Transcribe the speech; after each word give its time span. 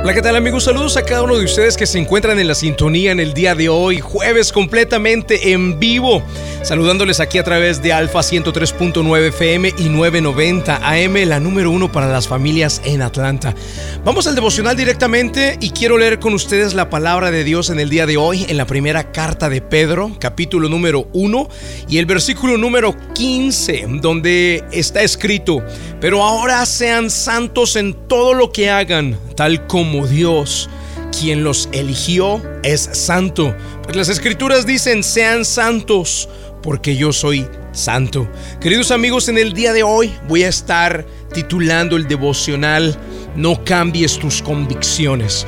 Hola, 0.00 0.14
¿qué 0.14 0.22
tal 0.22 0.36
amigos? 0.36 0.62
Saludos 0.62 0.96
a 0.96 1.02
cada 1.02 1.22
uno 1.22 1.36
de 1.36 1.44
ustedes 1.44 1.76
que 1.76 1.84
se 1.84 1.98
encuentran 1.98 2.38
en 2.38 2.46
la 2.46 2.54
sintonía 2.54 3.10
en 3.10 3.18
el 3.18 3.34
día 3.34 3.56
de 3.56 3.68
hoy, 3.68 3.98
jueves 3.98 4.52
completamente 4.52 5.50
en 5.52 5.80
vivo. 5.80 6.22
Saludándoles 6.62 7.18
aquí 7.18 7.38
a 7.38 7.42
través 7.42 7.82
de 7.82 7.92
Alfa 7.92 8.20
103.9 8.20 9.28
FM 9.28 9.74
y 9.76 9.88
990 9.88 10.76
AM, 10.76 11.14
la 11.26 11.40
número 11.40 11.72
uno 11.72 11.90
para 11.90 12.06
las 12.06 12.28
familias 12.28 12.80
en 12.84 13.02
Atlanta. 13.02 13.56
Vamos 14.04 14.28
al 14.28 14.36
devocional 14.36 14.76
directamente 14.76 15.58
y 15.60 15.70
quiero 15.70 15.98
leer 15.98 16.20
con 16.20 16.32
ustedes 16.32 16.74
la 16.74 16.90
palabra 16.90 17.32
de 17.32 17.42
Dios 17.42 17.68
en 17.68 17.80
el 17.80 17.90
día 17.90 18.06
de 18.06 18.16
hoy, 18.16 18.46
en 18.48 18.56
la 18.56 18.66
primera 18.66 19.10
carta 19.10 19.48
de 19.48 19.60
Pedro, 19.60 20.16
capítulo 20.20 20.68
número 20.68 21.08
1 21.12 21.48
y 21.88 21.98
el 21.98 22.06
versículo 22.06 22.56
número 22.56 22.94
15, 23.14 23.86
donde 24.00 24.64
está 24.70 25.02
escrito, 25.02 25.60
pero 26.00 26.22
ahora 26.22 26.64
sean 26.66 27.10
santos 27.10 27.74
en 27.74 27.94
todo 28.06 28.32
lo 28.32 28.52
que 28.52 28.70
hagan, 28.70 29.18
tal 29.38 29.68
como 29.68 30.08
Dios 30.08 30.68
quien 31.16 31.44
los 31.44 31.68
eligió 31.70 32.42
es 32.64 32.90
santo. 32.92 33.54
Pues 33.84 33.94
las 33.94 34.08
escrituras 34.08 34.66
dicen, 34.66 35.04
sean 35.04 35.44
santos 35.44 36.28
porque 36.60 36.96
yo 36.96 37.12
soy 37.12 37.46
santo. 37.70 38.28
Queridos 38.60 38.90
amigos, 38.90 39.28
en 39.28 39.38
el 39.38 39.52
día 39.52 39.72
de 39.72 39.84
hoy 39.84 40.12
voy 40.26 40.42
a 40.42 40.48
estar 40.48 41.06
titulando 41.32 41.94
el 41.94 42.08
devocional 42.08 42.98
No 43.36 43.62
cambies 43.64 44.18
tus 44.18 44.42
convicciones. 44.42 45.46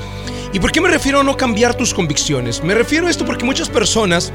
¿Y 0.53 0.61
por 0.61 0.71
qué 0.71 0.81
me 0.81 0.89
refiero 0.89 1.19
a 1.19 1.25
no 1.25 1.37
cambiar 1.37 1.75
tus 1.75 1.93
convicciones? 1.93 2.63
Me 2.63 2.75
refiero 2.75 3.09
a 3.09 3.11
esto 3.11 3.25
porque 3.25 3.45
muchas 3.45 3.69
personas 3.69 4.33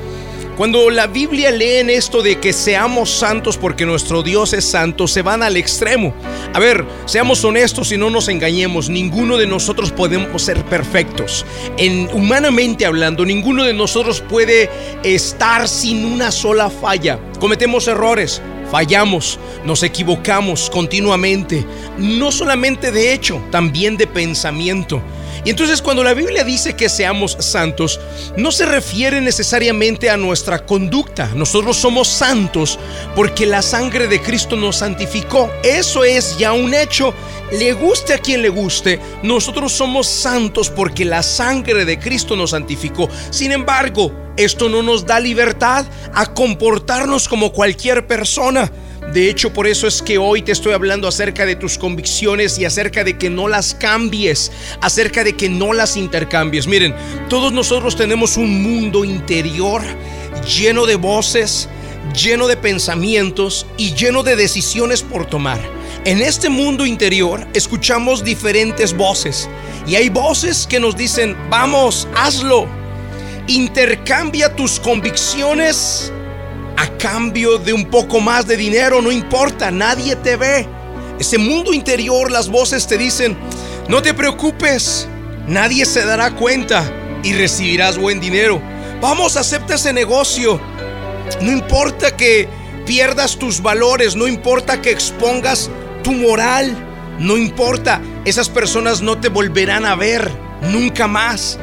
cuando 0.57 0.89
la 0.89 1.07
Biblia 1.07 1.51
lee 1.51 1.79
en 1.79 1.89
esto 1.89 2.21
de 2.21 2.39
que 2.39 2.53
seamos 2.53 3.09
santos 3.09 3.57
porque 3.57 3.85
nuestro 3.85 4.23
Dios 4.23 4.53
es 4.53 4.63
santo, 4.63 5.05
se 5.07 5.21
van 5.21 5.43
al 5.43 5.57
extremo. 5.57 6.13
A 6.53 6.59
ver, 6.59 6.85
seamos 7.05 7.43
honestos 7.43 7.91
y 7.91 7.97
no 7.97 8.09
nos 8.09 8.29
engañemos, 8.29 8.89
ninguno 8.89 9.37
de 9.37 9.47
nosotros 9.47 9.91
podemos 9.91 10.41
ser 10.41 10.63
perfectos. 10.65 11.45
En 11.77 12.09
humanamente 12.13 12.85
hablando, 12.85 13.25
ninguno 13.25 13.63
de 13.63 13.73
nosotros 13.73 14.21
puede 14.21 14.69
estar 15.03 15.67
sin 15.67 16.05
una 16.05 16.31
sola 16.31 16.69
falla. 16.69 17.19
Cometemos 17.39 17.87
errores, 17.89 18.41
fallamos, 18.71 19.37
nos 19.65 19.83
equivocamos 19.83 20.69
continuamente, 20.69 21.65
no 21.97 22.31
solamente 22.31 22.91
de 22.91 23.13
hecho, 23.13 23.41
también 23.51 23.97
de 23.97 24.07
pensamiento. 24.07 25.01
Y 25.45 25.51
entonces 25.51 25.81
cuando 25.81 26.03
la 26.03 26.15
Biblia 26.15 26.43
dice 26.43 26.75
que 26.75 26.89
seamos 26.89 27.37
santos, 27.39 27.99
no 28.35 28.51
se 28.51 28.65
refiere 28.65 29.21
necesariamente 29.21 30.09
a 30.09 30.17
nuestra 30.17 30.65
conducta. 30.65 31.29
Nosotros 31.35 31.77
somos 31.77 32.07
santos 32.07 32.79
porque 33.15 33.45
la 33.45 33.61
sangre 33.61 34.07
de 34.07 34.19
Cristo 34.19 34.55
nos 34.55 34.77
santificó. 34.77 35.51
Eso 35.63 36.03
es 36.03 36.39
ya 36.39 36.51
un 36.51 36.73
hecho. 36.73 37.13
Le 37.51 37.73
guste 37.73 38.15
a 38.15 38.17
quien 38.17 38.41
le 38.41 38.49
guste, 38.49 38.99
nosotros 39.21 39.71
somos 39.71 40.07
santos 40.07 40.71
porque 40.71 41.05
la 41.05 41.21
sangre 41.21 41.85
de 41.85 41.99
Cristo 41.99 42.35
nos 42.35 42.49
santificó. 42.49 43.07
Sin 43.29 43.51
embargo, 43.51 44.11
esto 44.37 44.67
no 44.67 44.81
nos 44.81 45.05
da 45.05 45.19
libertad 45.19 45.85
a 46.11 46.25
comportarnos 46.33 47.29
como 47.29 47.53
cualquier 47.53 48.07
persona. 48.07 48.71
De 49.15 49.29
hecho, 49.29 49.53
por 49.53 49.65
eso 49.65 49.87
es 49.87 50.01
que 50.01 50.17
hoy 50.17 50.41
te 50.41 50.51
estoy 50.51 50.73
hablando 50.73 51.07
acerca 51.07 51.45
de 51.45 51.55
tus 51.55 51.77
convicciones 51.77 52.59
y 52.59 52.65
acerca 52.65 53.05
de 53.05 53.17
que 53.17 53.29
no 53.29 53.47
las 53.47 53.73
cambies, 53.73 54.51
acerca 54.81 55.23
de 55.23 55.37
que 55.37 55.47
no 55.47 55.71
las 55.71 55.95
intercambies. 55.95 56.67
Miren, 56.67 56.93
todos 57.29 57.53
nosotros 57.53 57.95
tenemos 57.95 58.35
un 58.35 58.61
mundo 58.61 59.05
interior 59.05 59.81
lleno 60.45 60.85
de 60.85 60.97
voces, 60.97 61.69
lleno 62.13 62.45
de 62.47 62.57
pensamientos 62.57 63.65
y 63.77 63.93
lleno 63.93 64.21
de 64.21 64.35
decisiones 64.35 65.01
por 65.01 65.25
tomar. 65.25 65.61
En 66.03 66.19
este 66.19 66.49
mundo 66.49 66.85
interior 66.85 67.47
escuchamos 67.53 68.21
diferentes 68.21 68.91
voces 68.91 69.47
y 69.87 69.95
hay 69.95 70.09
voces 70.09 70.67
que 70.67 70.81
nos 70.81 70.97
dicen, 70.97 71.37
vamos, 71.49 72.05
hazlo, 72.17 72.67
intercambia 73.47 74.53
tus 74.53 74.77
convicciones 74.77 76.11
a 76.77 76.97
cambio 76.97 77.57
de 77.57 77.73
un 77.73 77.85
poco 77.85 78.19
más 78.19 78.47
de 78.47 78.57
dinero, 78.57 79.01
no 79.01 79.11
importa, 79.11 79.71
nadie 79.71 80.15
te 80.15 80.35
ve. 80.35 80.67
Ese 81.19 81.37
mundo 81.37 81.73
interior, 81.73 82.31
las 82.31 82.49
voces 82.49 82.87
te 82.87 82.97
dicen, 82.97 83.37
no 83.87 84.01
te 84.01 84.13
preocupes, 84.13 85.07
nadie 85.47 85.85
se 85.85 86.05
dará 86.05 86.31
cuenta 86.31 86.83
y 87.23 87.33
recibirás 87.33 87.97
buen 87.97 88.19
dinero. 88.19 88.61
Vamos, 89.01 89.37
acepta 89.37 89.75
ese 89.75 89.93
negocio. 89.93 90.59
No 91.41 91.51
importa 91.51 92.15
que 92.15 92.47
pierdas 92.85 93.37
tus 93.37 93.61
valores, 93.61 94.15
no 94.15 94.27
importa 94.27 94.81
que 94.81 94.91
expongas 94.91 95.69
tu 96.03 96.11
moral, 96.13 96.75
no 97.19 97.37
importa, 97.37 98.01
esas 98.25 98.49
personas 98.49 99.01
no 99.01 99.19
te 99.19 99.29
volverán 99.29 99.85
a 99.85 99.95
ver 99.95 100.31
nunca 100.61 101.07
más. 101.07 101.57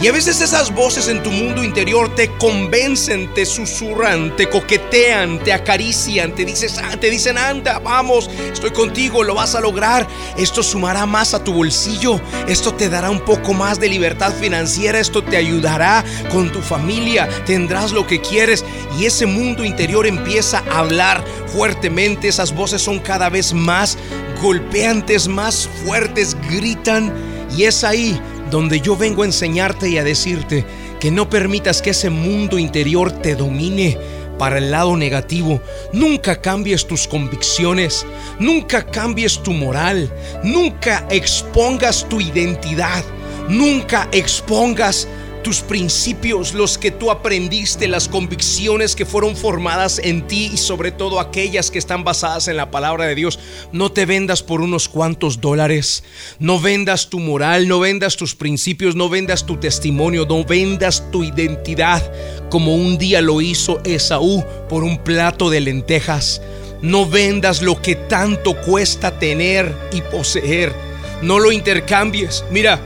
Y 0.00 0.06
a 0.06 0.12
veces 0.12 0.40
esas 0.40 0.72
voces 0.72 1.08
en 1.08 1.24
tu 1.24 1.30
mundo 1.32 1.64
interior 1.64 2.14
te 2.14 2.30
convencen, 2.36 3.34
te 3.34 3.44
susurran, 3.44 4.36
te 4.36 4.48
coquetean, 4.48 5.40
te 5.40 5.52
acarician, 5.52 6.36
te, 6.36 6.44
dices, 6.44 6.78
ah, 6.78 6.96
te 6.96 7.10
dicen, 7.10 7.36
anda, 7.36 7.80
vamos, 7.80 8.30
estoy 8.52 8.70
contigo, 8.70 9.24
lo 9.24 9.34
vas 9.34 9.56
a 9.56 9.60
lograr. 9.60 10.06
Esto 10.36 10.62
sumará 10.62 11.04
más 11.04 11.34
a 11.34 11.42
tu 11.42 11.52
bolsillo, 11.52 12.20
esto 12.46 12.72
te 12.74 12.88
dará 12.88 13.10
un 13.10 13.18
poco 13.18 13.54
más 13.54 13.80
de 13.80 13.88
libertad 13.88 14.32
financiera, 14.32 15.00
esto 15.00 15.24
te 15.24 15.36
ayudará 15.36 16.04
con 16.30 16.52
tu 16.52 16.62
familia, 16.62 17.28
tendrás 17.44 17.90
lo 17.90 18.06
que 18.06 18.20
quieres. 18.20 18.64
Y 19.00 19.06
ese 19.06 19.26
mundo 19.26 19.64
interior 19.64 20.06
empieza 20.06 20.62
a 20.70 20.78
hablar 20.78 21.24
fuertemente, 21.48 22.28
esas 22.28 22.54
voces 22.54 22.82
son 22.82 23.00
cada 23.00 23.30
vez 23.30 23.52
más 23.52 23.98
golpeantes, 24.40 25.26
más 25.26 25.68
fuertes, 25.84 26.36
gritan. 26.48 27.12
Y 27.56 27.64
es 27.64 27.82
ahí 27.82 28.20
donde 28.50 28.80
yo 28.80 28.96
vengo 28.96 29.22
a 29.22 29.26
enseñarte 29.26 29.88
y 29.88 29.98
a 29.98 30.04
decirte 30.04 30.64
que 31.00 31.10
no 31.10 31.28
permitas 31.28 31.82
que 31.82 31.90
ese 31.90 32.10
mundo 32.10 32.58
interior 32.58 33.12
te 33.12 33.34
domine 33.34 33.98
para 34.38 34.58
el 34.58 34.70
lado 34.70 34.96
negativo. 34.96 35.60
Nunca 35.92 36.40
cambies 36.40 36.86
tus 36.86 37.06
convicciones, 37.06 38.06
nunca 38.38 38.84
cambies 38.86 39.42
tu 39.42 39.52
moral, 39.52 40.12
nunca 40.42 41.06
expongas 41.10 42.08
tu 42.08 42.20
identidad, 42.20 43.04
nunca 43.48 44.08
expongas 44.12 45.08
tus 45.48 45.62
principios, 45.62 46.52
los 46.52 46.76
que 46.76 46.90
tú 46.90 47.10
aprendiste, 47.10 47.88
las 47.88 48.06
convicciones 48.06 48.94
que 48.94 49.06
fueron 49.06 49.34
formadas 49.34 49.98
en 49.98 50.26
ti 50.26 50.50
y 50.52 50.58
sobre 50.58 50.92
todo 50.92 51.20
aquellas 51.20 51.70
que 51.70 51.78
están 51.78 52.04
basadas 52.04 52.48
en 52.48 52.58
la 52.58 52.70
palabra 52.70 53.06
de 53.06 53.14
Dios. 53.14 53.38
No 53.72 53.90
te 53.90 54.04
vendas 54.04 54.42
por 54.42 54.60
unos 54.60 54.90
cuantos 54.90 55.40
dólares, 55.40 56.04
no 56.38 56.60
vendas 56.60 57.08
tu 57.08 57.18
moral, 57.18 57.66
no 57.66 57.80
vendas 57.80 58.18
tus 58.18 58.34
principios, 58.34 58.94
no 58.94 59.08
vendas 59.08 59.46
tu 59.46 59.56
testimonio, 59.56 60.26
no 60.28 60.44
vendas 60.44 61.10
tu 61.10 61.24
identidad 61.24 62.02
como 62.50 62.74
un 62.74 62.98
día 62.98 63.22
lo 63.22 63.40
hizo 63.40 63.80
Esaú 63.84 64.44
por 64.68 64.84
un 64.84 64.98
plato 64.98 65.48
de 65.48 65.60
lentejas. 65.62 66.42
No 66.82 67.08
vendas 67.08 67.62
lo 67.62 67.80
que 67.80 67.94
tanto 67.94 68.54
cuesta 68.60 69.18
tener 69.18 69.74
y 69.92 70.02
poseer. 70.02 70.74
No 71.22 71.38
lo 71.38 71.52
intercambies. 71.52 72.44
Mira, 72.50 72.82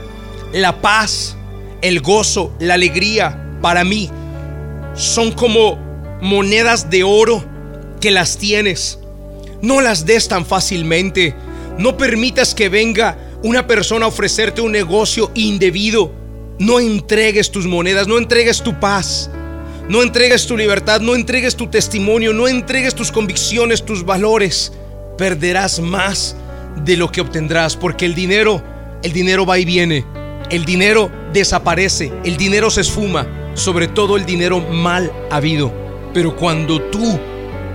la 0.53 0.79
paz 0.79 1.35
el 1.83 1.99
gozo, 1.99 2.55
la 2.59 2.75
alegría, 2.75 3.59
para 3.61 3.83
mí, 3.83 4.09
son 4.95 5.31
como 5.33 5.77
monedas 6.21 6.89
de 6.89 7.03
oro 7.03 7.43
que 7.99 8.09
las 8.09 8.37
tienes. 8.37 8.99
No 9.61 9.81
las 9.81 10.05
des 10.05 10.27
tan 10.29 10.45
fácilmente. 10.45 11.35
No 11.77 11.97
permitas 11.97 12.55
que 12.55 12.69
venga 12.69 13.17
una 13.43 13.67
persona 13.67 14.05
a 14.05 14.07
ofrecerte 14.07 14.61
un 14.61 14.71
negocio 14.71 15.31
indebido. 15.35 16.11
No 16.57 16.79
entregues 16.79 17.51
tus 17.51 17.67
monedas, 17.67 18.07
no 18.07 18.17
entregues 18.17 18.61
tu 18.61 18.79
paz, 18.79 19.29
no 19.89 20.01
entregues 20.03 20.47
tu 20.47 20.55
libertad, 20.55 21.01
no 21.01 21.15
entregues 21.15 21.55
tu 21.55 21.67
testimonio, 21.67 22.31
no 22.31 22.47
entregues 22.47 22.95
tus 22.95 23.11
convicciones, 23.11 23.83
tus 23.83 24.05
valores. 24.05 24.71
Perderás 25.17 25.81
más 25.81 26.37
de 26.85 26.95
lo 26.95 27.11
que 27.11 27.19
obtendrás 27.19 27.75
porque 27.75 28.05
el 28.05 28.15
dinero, 28.15 28.63
el 29.03 29.11
dinero 29.11 29.45
va 29.45 29.59
y 29.59 29.65
viene. 29.65 30.22
El 30.49 30.65
dinero 30.65 31.11
desaparece, 31.31 32.11
el 32.23 32.37
dinero 32.37 32.69
se 32.69 32.81
esfuma, 32.81 33.27
sobre 33.55 33.87
todo 33.87 34.17
el 34.17 34.25
dinero 34.25 34.59
mal 34.59 35.11
habido. 35.31 35.73
Pero 36.13 36.35
cuando 36.35 36.81
tú 36.81 37.19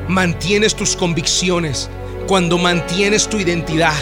mantienes 0.09 0.75
tus 0.75 0.95
convicciones, 0.95 1.91
cuando 2.27 2.59
mantienes 2.59 3.29
tu 3.29 3.39
identidad, 3.39 3.95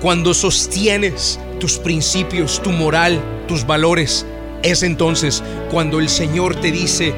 cuando 0.00 0.34
sostienes 0.34 1.38
tus 1.58 1.78
principios, 1.78 2.62
tu 2.62 2.70
moral, 2.70 3.20
tus 3.48 3.66
valores, 3.66 4.26
es 4.62 4.82
entonces 4.82 5.42
cuando 5.70 5.98
el 5.98 6.08
Señor 6.08 6.56
te 6.56 6.72
dice, 6.72 7.14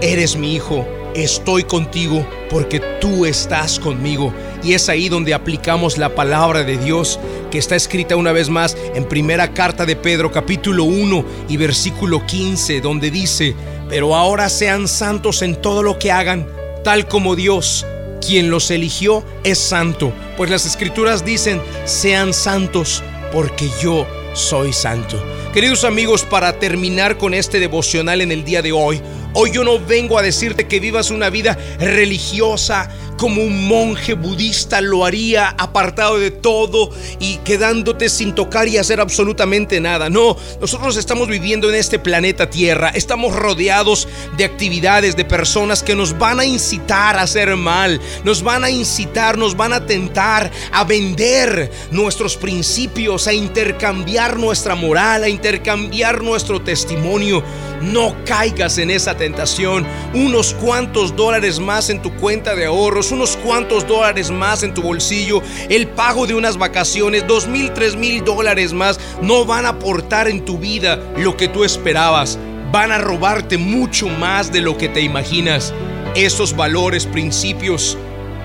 eres 0.00 0.36
mi 0.36 0.54
hijo, 0.54 0.86
estoy 1.14 1.64
contigo 1.64 2.26
porque 2.50 2.80
tú 3.00 3.24
estás 3.24 3.78
conmigo. 3.78 4.32
Y 4.62 4.74
es 4.74 4.88
ahí 4.88 5.08
donde 5.08 5.34
aplicamos 5.34 5.98
la 5.98 6.14
palabra 6.14 6.64
de 6.64 6.76
Dios 6.76 7.18
que 7.50 7.58
está 7.58 7.76
escrita 7.76 8.16
una 8.16 8.32
vez 8.32 8.48
más 8.48 8.76
en 8.94 9.04
primera 9.04 9.54
carta 9.54 9.86
de 9.86 9.96
Pedro 9.96 10.32
capítulo 10.32 10.84
1 10.84 11.24
y 11.48 11.56
versículo 11.56 12.26
15 12.26 12.80
donde 12.80 13.10
dice, 13.10 13.54
pero 13.88 14.14
ahora 14.14 14.48
sean 14.48 14.88
santos 14.88 15.42
en 15.42 15.56
todo 15.56 15.82
lo 15.82 15.98
que 15.98 16.10
hagan, 16.10 16.46
tal 16.84 17.08
como 17.08 17.36
Dios, 17.36 17.86
quien 18.26 18.50
los 18.50 18.70
eligió, 18.70 19.24
es 19.44 19.58
santo. 19.58 20.12
Pues 20.36 20.50
las 20.50 20.66
escrituras 20.66 21.24
dicen, 21.24 21.60
sean 21.84 22.34
santos 22.34 23.02
porque 23.32 23.70
yo 23.80 24.06
soy 24.34 24.72
santo. 24.72 25.22
Queridos 25.52 25.84
amigos, 25.84 26.24
para 26.24 26.58
terminar 26.58 27.16
con 27.16 27.34
este 27.34 27.60
devocional 27.60 28.20
en 28.20 28.32
el 28.32 28.44
día 28.44 28.62
de 28.62 28.72
hoy, 28.72 29.00
hoy 29.32 29.50
yo 29.52 29.64
no 29.64 29.78
vengo 29.78 30.18
a 30.18 30.22
decirte 30.22 30.68
que 30.68 30.80
vivas 30.80 31.10
una 31.10 31.30
vida 31.30 31.58
religiosa 31.78 32.90
como 33.18 33.42
un 33.42 33.66
monje 33.66 34.14
budista 34.14 34.80
lo 34.80 35.04
haría, 35.04 35.48
apartado 35.58 36.18
de 36.18 36.30
todo 36.30 36.90
y 37.18 37.36
quedándote 37.38 38.08
sin 38.08 38.34
tocar 38.34 38.68
y 38.68 38.78
hacer 38.78 39.00
absolutamente 39.00 39.80
nada. 39.80 40.08
No, 40.08 40.36
nosotros 40.60 40.96
estamos 40.96 41.28
viviendo 41.28 41.68
en 41.68 41.74
este 41.74 41.98
planeta 41.98 42.48
Tierra, 42.48 42.90
estamos 42.90 43.34
rodeados 43.34 44.08
de 44.36 44.44
actividades, 44.44 45.16
de 45.16 45.24
personas 45.24 45.82
que 45.82 45.96
nos 45.96 46.16
van 46.16 46.40
a 46.40 46.44
incitar 46.44 47.18
a 47.18 47.22
hacer 47.22 47.54
mal, 47.56 48.00
nos 48.24 48.42
van 48.42 48.64
a 48.64 48.70
incitar, 48.70 49.36
nos 49.36 49.56
van 49.56 49.72
a 49.72 49.84
tentar 49.84 50.50
a 50.72 50.84
vender 50.84 51.70
nuestros 51.90 52.36
principios, 52.36 53.26
a 53.26 53.32
intercambiar 53.32 54.38
nuestra 54.38 54.74
moral, 54.74 55.24
a 55.24 55.28
intercambiar 55.28 56.22
nuestro 56.22 56.62
testimonio. 56.62 57.42
No 57.82 58.16
caigas 58.24 58.78
en 58.78 58.90
esa 58.90 59.16
tentación. 59.16 59.86
Unos 60.12 60.52
cuantos 60.54 61.14
dólares 61.14 61.60
más 61.60 61.90
en 61.90 62.02
tu 62.02 62.12
cuenta 62.16 62.56
de 62.56 62.66
ahorros, 62.66 63.07
unos 63.12 63.36
cuantos 63.36 63.86
dólares 63.86 64.30
más 64.30 64.62
en 64.62 64.74
tu 64.74 64.82
bolsillo, 64.82 65.42
el 65.68 65.88
pago 65.88 66.26
de 66.26 66.34
unas 66.34 66.56
vacaciones, 66.56 67.26
dos 67.26 67.46
mil, 67.46 67.72
tres 67.72 67.96
mil 67.96 68.24
dólares 68.24 68.72
más, 68.72 68.98
no 69.22 69.44
van 69.44 69.66
a 69.66 69.70
aportar 69.70 70.28
en 70.28 70.44
tu 70.44 70.58
vida 70.58 71.00
lo 71.16 71.36
que 71.36 71.48
tú 71.48 71.64
esperabas. 71.64 72.38
Van 72.72 72.92
a 72.92 72.98
robarte 72.98 73.56
mucho 73.56 74.08
más 74.08 74.52
de 74.52 74.60
lo 74.60 74.76
que 74.76 74.88
te 74.88 75.00
imaginas. 75.00 75.72
Esos 76.14 76.54
valores, 76.54 77.06
principios, 77.06 77.96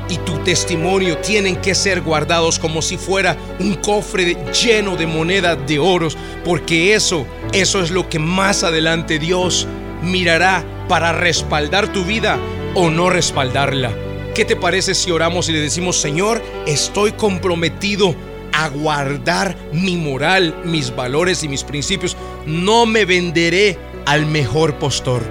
y 0.10 0.18
tu 0.18 0.38
testimonio 0.40 1.18
tienen 1.18 1.56
que 1.56 1.76
ser 1.76 2.02
guardados 2.02 2.60
como 2.60 2.82
si 2.82 2.98
fuera 2.98 3.38
un 3.60 3.76
cofre 3.76 4.38
lleno 4.52 4.96
de 4.96 5.08
monedas 5.08 5.58
de 5.66 5.80
oros, 5.80 6.18
porque 6.44 6.94
eso, 6.94 7.26
eso 7.54 7.82
es 7.82 7.92
lo 7.92 8.10
que 8.10 8.20
más 8.20 8.64
adelante 8.64 9.20
Dios 9.20 9.68
mirará 10.02 10.64
para 10.88 11.14
respaldar 11.14 11.88
tu 11.88 12.04
vida 12.04 12.38
o 12.76 12.90
no 12.90 13.10
respaldarla. 13.10 14.03
¿Qué 14.34 14.46
te 14.46 14.56
parece 14.56 14.96
si 14.96 15.12
oramos 15.12 15.48
y 15.48 15.52
le 15.52 15.60
decimos, 15.60 16.02
Señor, 16.02 16.42
estoy 16.66 17.12
comprometido 17.12 18.16
a 18.52 18.68
guardar 18.70 19.56
mi 19.72 19.96
moral, 19.96 20.56
mis 20.66 20.96
valores 20.96 21.44
y 21.44 21.48
mis 21.48 21.64
principios? 21.64 22.18
No 22.48 22.88
me 22.88 23.06
venderé 23.06 23.78
al 24.08 24.26
mejor 24.26 24.80
postor. 24.80 25.22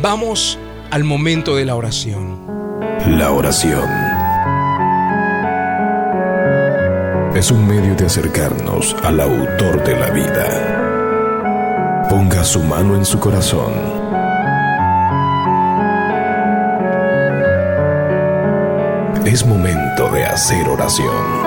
Vamos 0.00 0.58
al 0.90 1.04
momento 1.04 1.54
de 1.54 1.66
la 1.66 1.74
oración. 1.74 2.46
La 3.06 3.30
oración 3.30 3.90
es 7.34 7.50
un 7.50 7.68
medio 7.68 7.94
de 7.94 8.06
acercarnos 8.06 8.96
al 9.02 9.20
autor 9.20 9.84
de 9.84 10.00
la 10.00 10.08
vida. 10.08 12.06
Ponga 12.08 12.42
su 12.42 12.62
mano 12.62 12.96
en 12.96 13.04
su 13.04 13.20
corazón. 13.20 14.15
Es 19.26 19.44
momento 19.44 20.08
de 20.12 20.24
hacer 20.24 20.68
oración. 20.68 21.42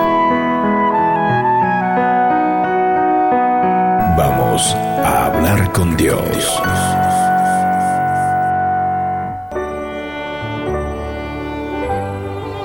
Vamos 4.17 4.75
a 4.75 5.27
hablar 5.27 5.71
con 5.71 5.95
Dios. 5.95 6.19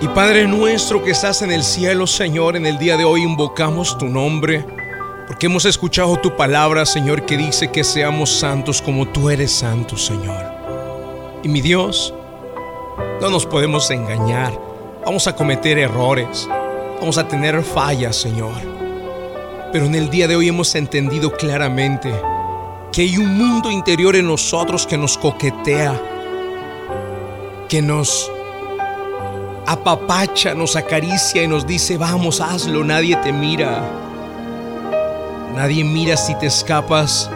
Y 0.00 0.08
Padre 0.08 0.48
nuestro 0.48 1.04
que 1.04 1.12
estás 1.12 1.42
en 1.42 1.52
el 1.52 1.62
cielo, 1.62 2.08
Señor, 2.08 2.56
en 2.56 2.66
el 2.66 2.76
día 2.78 2.96
de 2.96 3.04
hoy 3.04 3.22
invocamos 3.22 3.96
tu 3.96 4.06
nombre, 4.06 4.66
porque 5.28 5.46
hemos 5.46 5.64
escuchado 5.64 6.16
tu 6.16 6.34
palabra, 6.34 6.84
Señor, 6.84 7.24
que 7.24 7.36
dice 7.36 7.70
que 7.70 7.84
seamos 7.84 8.30
santos 8.30 8.82
como 8.82 9.06
tú 9.06 9.30
eres 9.30 9.52
santo, 9.52 9.96
Señor. 9.96 10.44
Y 11.44 11.48
mi 11.48 11.60
Dios, 11.60 12.12
no 13.20 13.30
nos 13.30 13.46
podemos 13.46 13.88
engañar, 13.92 14.73
vamos 15.04 15.26
a 15.26 15.34
cometer 15.34 15.78
errores, 15.78 16.48
vamos 17.00 17.18
a 17.18 17.28
tener 17.28 17.62
fallas, 17.62 18.16
Señor. 18.16 18.54
Pero 19.72 19.86
en 19.86 19.94
el 19.94 20.08
día 20.08 20.26
de 20.28 20.36
hoy 20.36 20.48
hemos 20.48 20.74
entendido 20.74 21.32
claramente 21.32 22.12
que 22.92 23.02
hay 23.02 23.18
un 23.18 23.36
mundo 23.36 23.70
interior 23.70 24.16
en 24.16 24.26
nosotros 24.26 24.86
que 24.86 24.96
nos 24.96 25.18
coquetea, 25.18 26.00
que 27.68 27.82
nos 27.82 28.30
apapacha, 29.66 30.54
nos 30.54 30.76
acaricia 30.76 31.42
y 31.42 31.48
nos 31.48 31.66
dice, 31.66 31.98
vamos, 31.98 32.40
hazlo, 32.40 32.84
nadie 32.84 33.16
te 33.16 33.32
mira. 33.32 33.82
Nadie 35.54 35.84
mira 35.84 36.16
si 36.16 36.34
te 36.36 36.46
escapas 36.46 37.30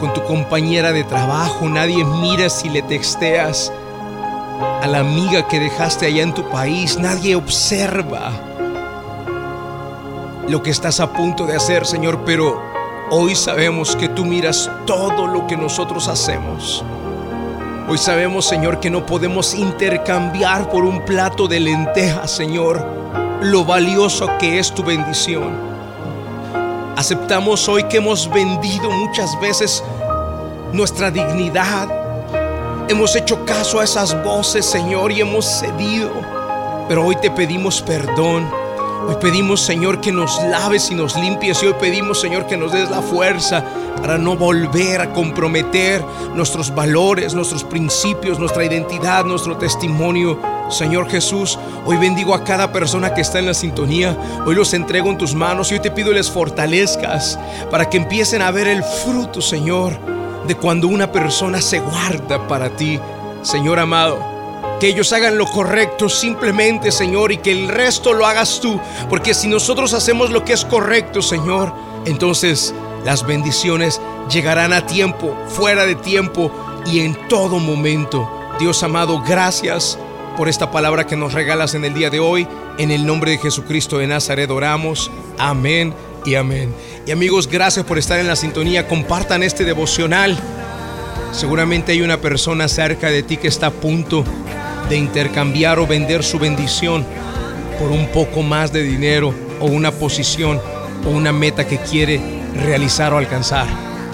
con 0.00 0.12
tu 0.12 0.22
compañera 0.24 0.92
de 0.92 1.04
trabajo, 1.04 1.68
nadie 1.68 2.04
mira 2.04 2.50
si 2.50 2.68
le 2.68 2.82
texteas 2.82 3.72
a 4.60 4.86
la 4.86 5.00
amiga 5.00 5.46
que 5.48 5.60
dejaste 5.60 6.06
allá 6.06 6.22
en 6.22 6.34
tu 6.34 6.48
país, 6.50 6.98
nadie 6.98 7.36
observa 7.36 8.32
lo 10.48 10.62
que 10.62 10.70
estás 10.70 11.00
a 11.00 11.12
punto 11.12 11.46
de 11.46 11.56
hacer, 11.56 11.86
Señor, 11.86 12.20
pero 12.24 12.62
hoy 13.10 13.34
sabemos 13.34 13.96
que 13.96 14.08
tú 14.08 14.24
miras 14.24 14.70
todo 14.86 15.26
lo 15.26 15.46
que 15.46 15.56
nosotros 15.56 16.08
hacemos. 16.08 16.84
Hoy 17.88 17.98
sabemos, 17.98 18.46
Señor, 18.46 18.80
que 18.80 18.90
no 18.90 19.06
podemos 19.06 19.54
intercambiar 19.54 20.68
por 20.70 20.84
un 20.84 21.04
plato 21.04 21.46
de 21.46 21.60
lentejas, 21.60 22.30
Señor, 22.30 22.84
lo 23.42 23.64
valioso 23.64 24.28
que 24.38 24.58
es 24.58 24.72
tu 24.72 24.82
bendición. 24.82 25.52
Aceptamos 26.96 27.68
hoy 27.68 27.84
que 27.84 27.98
hemos 27.98 28.30
vendido 28.30 28.90
muchas 28.90 29.38
veces 29.40 29.84
nuestra 30.72 31.10
dignidad. 31.10 32.05
Hemos 32.88 33.16
hecho 33.16 33.44
caso 33.44 33.80
a 33.80 33.84
esas 33.84 34.22
voces, 34.22 34.64
Señor, 34.64 35.10
y 35.10 35.20
hemos 35.20 35.44
cedido. 35.44 36.12
Pero 36.88 37.04
hoy 37.04 37.16
te 37.16 37.32
pedimos 37.32 37.82
perdón. 37.82 38.48
Hoy 39.08 39.16
pedimos, 39.20 39.60
Señor, 39.60 40.00
que 40.00 40.12
nos 40.12 40.40
laves 40.44 40.88
y 40.92 40.94
nos 40.94 41.16
limpies. 41.16 41.60
Y 41.64 41.66
hoy 41.66 41.74
pedimos, 41.80 42.20
Señor, 42.20 42.46
que 42.46 42.56
nos 42.56 42.70
des 42.70 42.88
la 42.88 43.02
fuerza 43.02 43.64
para 44.00 44.18
no 44.18 44.36
volver 44.36 45.00
a 45.00 45.12
comprometer 45.12 46.04
nuestros 46.34 46.72
valores, 46.72 47.34
nuestros 47.34 47.64
principios, 47.64 48.38
nuestra 48.38 48.64
identidad, 48.64 49.24
nuestro 49.24 49.56
testimonio. 49.56 50.38
Señor 50.70 51.08
Jesús, 51.08 51.58
hoy 51.86 51.96
bendigo 51.96 52.34
a 52.34 52.44
cada 52.44 52.72
persona 52.72 53.14
que 53.14 53.20
está 53.20 53.40
en 53.40 53.46
la 53.46 53.54
sintonía. 53.54 54.16
Hoy 54.46 54.54
los 54.54 54.72
entrego 54.74 55.10
en 55.10 55.18
tus 55.18 55.34
manos 55.34 55.72
y 55.72 55.74
hoy 55.74 55.80
te 55.80 55.90
pido 55.90 56.12
les 56.12 56.30
fortalezcas 56.30 57.36
para 57.68 57.90
que 57.90 57.96
empiecen 57.96 58.42
a 58.42 58.52
ver 58.52 58.68
el 58.68 58.84
fruto, 58.84 59.40
Señor, 59.40 59.98
de 60.46 60.56
cuando 60.56 60.88
una 60.88 61.10
persona 61.10 61.60
se 61.60 61.80
guarda 61.80 62.46
para 62.46 62.70
ti. 62.76 62.98
Señor 63.42 63.78
amado, 63.78 64.18
que 64.80 64.88
ellos 64.88 65.12
hagan 65.12 65.38
lo 65.38 65.46
correcto 65.46 66.08
simplemente, 66.08 66.92
Señor, 66.92 67.32
y 67.32 67.38
que 67.38 67.52
el 67.52 67.68
resto 67.68 68.12
lo 68.12 68.26
hagas 68.26 68.60
tú. 68.60 68.80
Porque 69.08 69.34
si 69.34 69.48
nosotros 69.48 69.92
hacemos 69.94 70.30
lo 70.30 70.44
que 70.44 70.52
es 70.52 70.64
correcto, 70.64 71.22
Señor, 71.22 71.72
entonces 72.04 72.74
las 73.04 73.26
bendiciones 73.26 74.00
llegarán 74.30 74.72
a 74.72 74.86
tiempo, 74.86 75.36
fuera 75.48 75.86
de 75.86 75.94
tiempo 75.94 76.50
y 76.86 77.00
en 77.00 77.16
todo 77.28 77.58
momento. 77.58 78.28
Dios 78.58 78.82
amado, 78.82 79.22
gracias 79.22 79.98
por 80.36 80.48
esta 80.48 80.70
palabra 80.70 81.06
que 81.06 81.16
nos 81.16 81.32
regalas 81.32 81.74
en 81.74 81.84
el 81.84 81.94
día 81.94 82.10
de 82.10 82.20
hoy. 82.20 82.46
En 82.78 82.90
el 82.90 83.06
nombre 83.06 83.30
de 83.30 83.38
Jesucristo 83.38 83.98
de 83.98 84.06
Nazaret 84.06 84.50
oramos. 84.50 85.10
Amén 85.38 85.94
y 86.26 86.34
amén. 86.34 86.74
Y 87.06 87.12
amigos, 87.12 87.48
gracias 87.48 87.84
por 87.84 87.98
estar 87.98 88.18
en 88.18 88.26
la 88.26 88.36
sintonía. 88.36 88.88
Compartan 88.88 89.42
este 89.42 89.64
devocional. 89.64 90.36
Seguramente 91.32 91.92
hay 91.92 92.02
una 92.02 92.20
persona 92.20 92.68
cerca 92.68 93.08
de 93.10 93.22
ti 93.22 93.36
que 93.36 93.48
está 93.48 93.68
a 93.68 93.70
punto 93.70 94.24
de 94.88 94.96
intercambiar 94.96 95.78
o 95.78 95.86
vender 95.86 96.24
su 96.24 96.38
bendición 96.38 97.04
por 97.78 97.90
un 97.90 98.08
poco 98.08 98.42
más 98.42 98.72
de 98.72 98.82
dinero 98.82 99.32
o 99.60 99.66
una 99.66 99.92
posición 99.92 100.60
o 101.06 101.10
una 101.10 101.32
meta 101.32 101.66
que 101.66 101.78
quiere 101.78 102.20
realizar 102.64 103.12
o 103.12 103.18
alcanzar. 103.18 103.66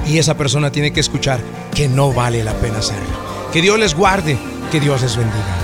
Y 0.07 0.19
esa 0.19 0.37
persona 0.37 0.71
tiene 0.71 0.93
que 0.93 1.01
escuchar 1.01 1.41
que 1.75 1.89
no 1.89 2.13
vale 2.13 2.45
la 2.45 2.55
pena 2.55 2.79
hacerlo. 2.79 3.23
Que 3.53 3.63
Dios 3.63 3.79
les 3.79 3.95
guarde, 3.95 4.37
que 4.71 4.81
Dios 4.81 5.01
les 5.03 5.17
bendiga. 5.17 5.62